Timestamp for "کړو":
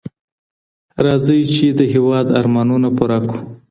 3.29-3.41